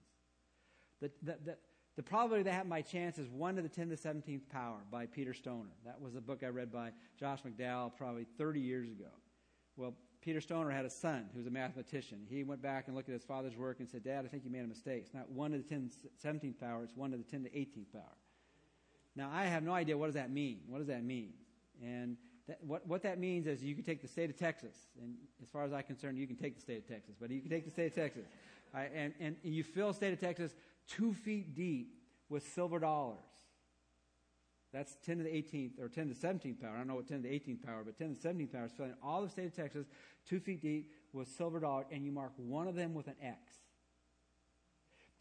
[1.00, 1.56] The, the, the,
[1.96, 4.78] the probability that happened by chance is 1 to the 10 to the 17th power
[4.90, 5.70] by Peter Stoner.
[5.84, 9.10] That was a book I read by Josh McDowell probably 30 years ago.
[9.76, 9.94] Well,
[10.26, 12.26] Peter Stoner had a son who was a mathematician.
[12.28, 14.50] He went back and looked at his father's work and said, Dad, I think you
[14.50, 15.04] made a mistake.
[15.04, 17.50] It's not 1 to the 10 to 17th power, it's 1 to the 10 to
[17.50, 18.16] 18th power.
[19.14, 20.62] Now, I have no idea what does that mean.
[20.66, 21.34] What does that mean?
[21.80, 22.16] And
[22.48, 25.48] that, what, what that means is you can take the state of Texas, and as
[25.48, 27.64] far as I'm concerned, you can take the state of Texas, but you can take
[27.64, 28.26] the state of Texas,
[28.74, 30.56] right, and, and you fill the state of Texas
[30.88, 31.94] two feet deep
[32.28, 33.18] with silver dollars.
[34.72, 36.72] That's 10 to the 18th, or 10 to the 17th power.
[36.74, 38.64] I don't know what 10 to the 18th power, but 10 to the 17th power
[38.66, 39.86] is filling all the state of Texas,
[40.28, 43.38] two feet deep, with silver dollars, and you mark one of them with an X.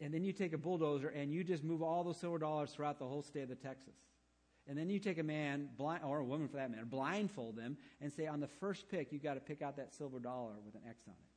[0.00, 2.98] And then you take a bulldozer and you just move all those silver dollars throughout
[2.98, 3.94] the whole state of Texas.
[4.68, 7.76] And then you take a man, blind, or a woman for that matter, blindfold them,
[8.00, 10.74] and say, on the first pick, you've got to pick out that silver dollar with
[10.74, 11.30] an X on it.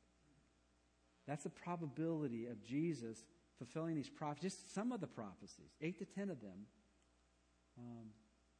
[1.26, 3.24] That's the probability of Jesus
[3.56, 6.66] fulfilling these prophecies, just some of the prophecies, eight to ten of them,
[7.80, 8.06] um,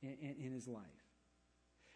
[0.03, 0.85] in, in, his life.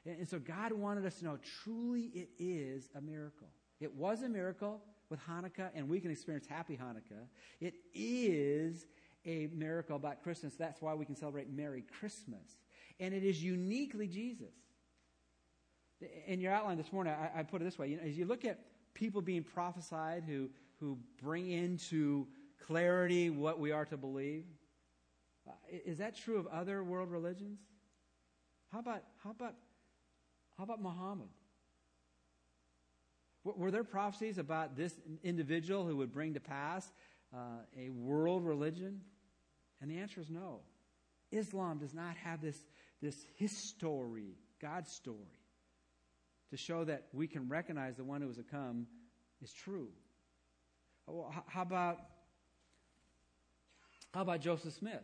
[0.04, 3.48] And, and so God wanted us to know truly it is a miracle.
[3.80, 7.26] It was a miracle with Hanukkah, and we can experience happy Hanukkah.
[7.60, 8.86] It is
[9.24, 10.54] a miracle about Christmas.
[10.54, 12.58] That's why we can celebrate Merry Christmas.
[13.00, 14.54] And it is uniquely Jesus.
[16.26, 17.88] In your outline this morning, I, I put it this way.
[17.88, 18.58] You know, as you look at
[18.92, 22.26] people being prophesied who, who bring into
[22.66, 24.44] clarity what we are to believe,
[25.86, 27.58] is that true of other world religions?
[28.72, 29.54] How about, how about,
[30.56, 31.28] how about Muhammad?
[33.44, 36.90] Were there prophecies about this individual who would bring to pass
[37.34, 37.38] uh,
[37.78, 39.02] a world religion?
[39.80, 40.60] And the answer is no.
[41.30, 42.56] Islam does not have this,
[43.02, 45.40] this history, God's story,
[46.50, 48.86] to show that we can recognize the one who has come
[49.42, 49.88] is true.
[51.06, 51.98] Well, how about
[54.14, 55.02] how about Joseph Smith?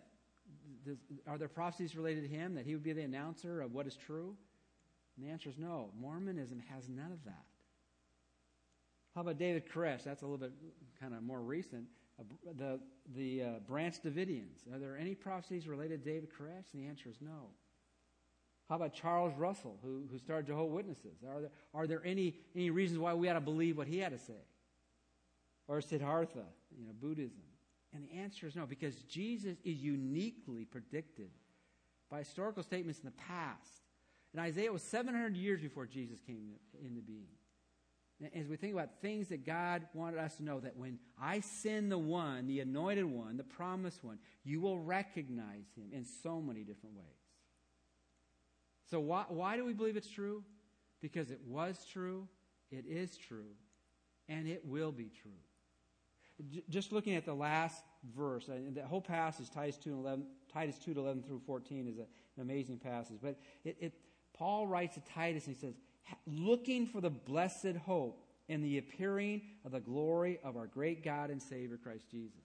[0.85, 3.87] Does, are there prophecies related to him that he would be the announcer of what
[3.87, 4.35] is true?
[5.17, 5.91] And the answer is no.
[6.01, 7.45] Mormonism has none of that.
[9.15, 10.05] How about David Koresh?
[10.05, 10.53] That's a little bit
[11.01, 11.85] kind of more recent.
[12.19, 12.25] Uh,
[12.57, 12.81] the
[13.17, 14.73] the uh, Branch Davidians.
[14.73, 16.73] Are there any prophecies related to David Koresh?
[16.73, 17.49] And the answer is no.
[18.69, 21.25] How about Charles Russell, who, who started Jehovah's Witnesses?
[21.29, 24.13] Are there, are there any, any reasons why we ought to believe what he had
[24.13, 24.45] to say?
[25.67, 26.45] Or Siddhartha,
[26.79, 27.43] you know, Buddhism?
[27.93, 31.31] And the answer is no, because Jesus is uniquely predicted
[32.11, 33.83] by historical statements in the past.
[34.33, 36.53] And Isaiah was 700 years before Jesus came
[36.85, 37.27] into being.
[38.35, 41.91] As we think about things that God wanted us to know, that when I send
[41.91, 46.61] the one, the anointed one, the promised one, you will recognize him in so many
[46.61, 47.07] different ways.
[48.91, 50.45] So, why, why do we believe it's true?
[51.01, 52.29] Because it was true,
[52.71, 53.55] it is true,
[54.29, 55.33] and it will be true
[56.69, 57.83] just looking at the last
[58.17, 61.99] verse, and the whole passage, Titus 2, 11, Titus 2 to 11 through 14, is
[61.99, 63.19] a, an amazing passage.
[63.23, 63.95] But it, it,
[64.33, 65.75] Paul writes to Titus and he says,
[66.27, 71.31] looking for the blessed hope and the appearing of the glory of our great God
[71.31, 72.43] and Savior, Christ Jesus.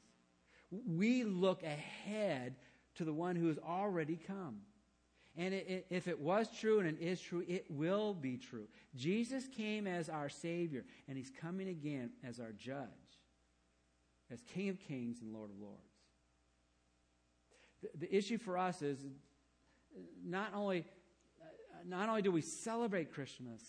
[0.86, 2.56] We look ahead
[2.96, 4.58] to the one who has already come.
[5.38, 8.68] And it, it, if it was true and it is true, it will be true.
[8.96, 13.05] Jesus came as our Savior, and He's coming again as our judge
[14.36, 15.82] as King of Kings and Lord of Lords.
[17.82, 19.00] The, the issue for us is
[20.24, 20.86] not only
[21.88, 23.62] not only do we celebrate Christmas,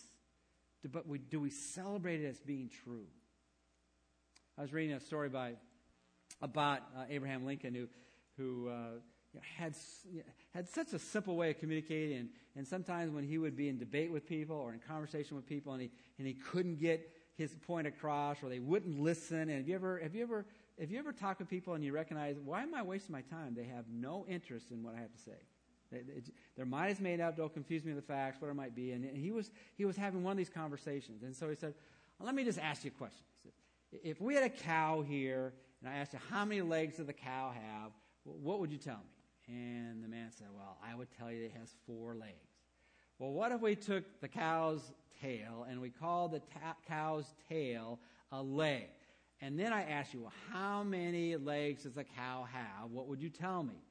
[0.91, 3.05] but we, do we celebrate it as being true?
[4.57, 5.53] I was reading a story by
[6.41, 7.87] about uh, Abraham Lincoln, who
[8.37, 8.73] who uh,
[9.33, 9.75] you know, had
[10.53, 13.77] had such a simple way of communicating, and, and sometimes when he would be in
[13.77, 17.53] debate with people or in conversation with people, and he and he couldn't get his
[17.67, 19.41] point across, or they wouldn't listen.
[19.41, 20.45] And have you ever have you ever
[20.79, 23.55] have you ever talk with people and you recognize why am I wasting my time?
[23.55, 26.01] They have no interest in what I have to say.
[26.55, 27.37] Their mind is made up.
[27.37, 28.91] Don't confuse me with the facts, whatever it might be.
[28.91, 31.23] And he was, he was having one of these conversations.
[31.23, 31.73] And so he said,
[32.19, 33.23] let me just ask you a question.
[33.43, 36.97] He said, if we had a cow here, and I asked you, how many legs
[36.97, 37.91] does the cow have?
[38.23, 39.53] What would you tell me?
[39.55, 42.33] And the man said, well, I would tell you it has four legs.
[43.17, 44.81] Well, what if we took the cow's
[45.21, 47.99] tail and we called the ta- cow's tail
[48.31, 48.89] a leg?
[49.41, 52.89] And then I asked you, well, how many legs does a cow have?
[52.91, 53.83] What would you tell me?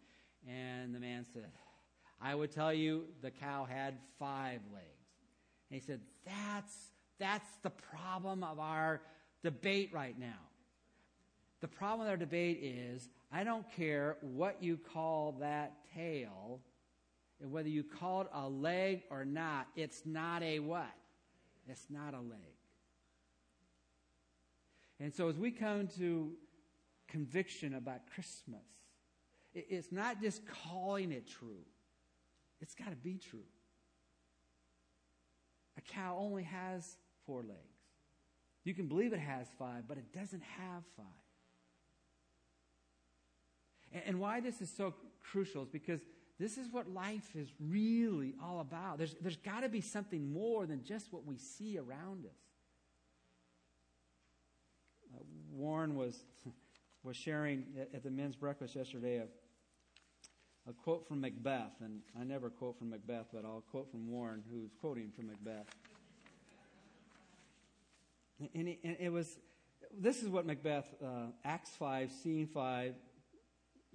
[0.49, 1.47] And the man said,
[2.21, 4.87] I would tell you the cow had five legs.
[5.71, 6.75] And he said, That's,
[7.19, 9.03] that's the problem of our
[9.43, 10.41] debate right now.
[11.61, 16.61] The problem with our debate is I don't care what you call that tail,
[17.41, 20.95] and whether you call it a leg or not, it's not a what?
[21.69, 22.56] It's not a leg.
[24.99, 26.33] And so as we come to
[27.09, 28.65] conviction about Christmas,
[29.55, 31.65] it's not just calling it true.
[32.61, 33.47] It's got to be true.
[35.79, 37.61] A cow only has four legs.
[38.65, 41.07] You can believe it has five, but it doesn't have five.
[44.05, 46.01] And, why this is so crucial is because
[46.39, 48.99] this is what life is really all about.
[48.99, 52.46] There's, there's got to be something more than just what we see around us.
[55.57, 56.25] Warren was,
[57.03, 59.29] was sharing at, the men's breakfast yesterday of
[60.69, 64.43] a quote from Macbeth, and I never quote from Macbeth, but I'll quote from Warren,
[64.51, 65.67] who's quoting from Macbeth.
[68.55, 69.39] And, he, and it was,
[69.99, 72.95] this is what Macbeth, uh, Acts 5, Scene 5,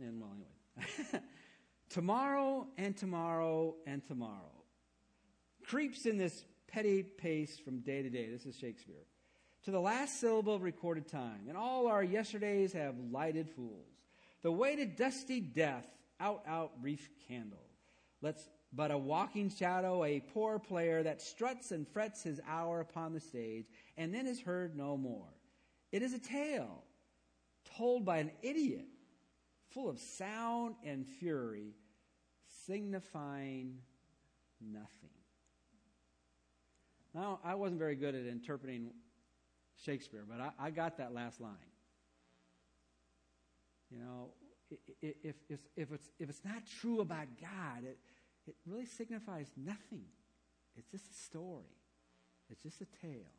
[0.02, 1.24] and well, anyway.
[1.90, 4.64] tomorrow and tomorrow and tomorrow
[5.66, 8.30] creeps in this petty pace from day to day.
[8.32, 9.06] This is Shakespeare.
[9.66, 13.88] To the last syllable of recorded time, and all our yesterdays have lighted fools.
[14.42, 15.86] The way to dusty death
[16.20, 17.66] out, out, brief candle.
[18.22, 23.14] Let's but a walking shadow, a poor player that struts and frets his hour upon
[23.14, 23.66] the stage,
[23.98, 25.28] and then is heard no more.
[25.92, 26.84] It is a tale
[27.78, 28.86] told by an idiot,
[29.72, 31.76] full of sound and fury,
[32.66, 33.80] signifying
[34.62, 35.10] nothing.
[37.14, 38.92] Now, I wasn't very good at interpreting
[39.86, 41.54] Shakespeare, but I, I got that last line.
[43.90, 44.30] You know,
[45.02, 47.98] if, if, if, it's, if it's not true about God, it,
[48.48, 50.06] it really signifies nothing.
[50.78, 51.76] It's just a story,
[52.50, 53.32] it's just a tale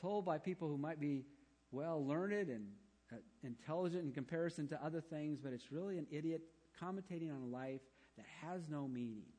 [0.00, 1.24] told by people who might be
[1.70, 2.66] well learned and
[3.12, 6.42] uh, intelligent in comparison to other things, but it's really an idiot
[6.82, 7.80] commentating on a life
[8.16, 9.32] that has no meaning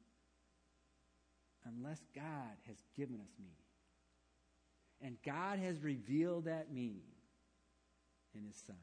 [1.65, 3.66] unless God has given us meaning.
[5.01, 7.01] And God has revealed that meaning
[8.35, 8.75] in His Son.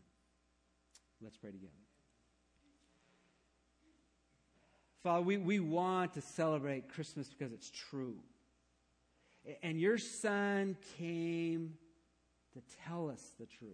[1.21, 1.73] Let's pray together.
[5.03, 8.17] Father, we, we want to celebrate Christmas because it's true.
[9.63, 11.75] And your son came
[12.55, 13.71] to tell us the truth.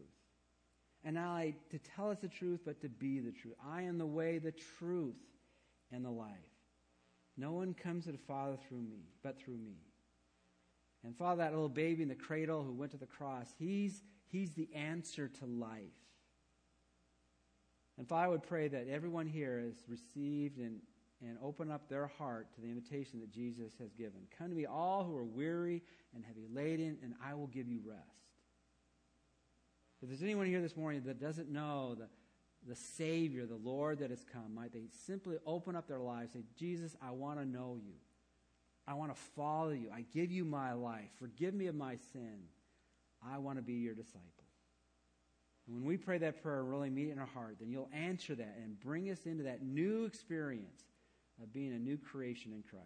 [1.04, 3.54] And not only to tell us the truth, but to be the truth.
[3.66, 5.14] I am the way, the truth,
[5.92, 6.28] and the life.
[7.36, 9.76] No one comes to the Father through me, but through me.
[11.04, 14.52] And Father, that little baby in the cradle who went to the cross, he's, he's
[14.52, 15.80] the answer to life.
[17.98, 20.80] And Father, I would pray that everyone here has received and
[21.22, 24.20] and open up their heart to the invitation that Jesus has given.
[24.38, 25.82] Come to me, all who are weary
[26.14, 28.00] and heavy laden, and I will give you rest.
[30.02, 32.08] If there's anyone here this morning that doesn't know the,
[32.66, 36.44] the Savior, the Lord that has come, might they simply open up their lives, say,
[36.58, 37.92] Jesus, I want to know you.
[38.90, 39.88] I want to follow you.
[39.94, 41.10] I give you my life.
[41.20, 42.40] Forgive me of my sin.
[43.24, 44.24] I want to be your disciple.
[45.68, 48.34] And when we pray that prayer, really meet it in our heart, then you'll answer
[48.34, 50.82] that and bring us into that new experience
[51.40, 52.84] of being a new creation in Christ.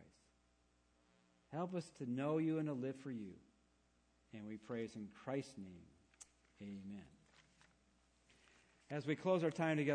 [1.50, 3.32] Help us to know you and to live for you.
[4.34, 5.86] And we praise in Christ's name.
[6.61, 7.00] Amen.
[8.90, 9.92] As we close our time together,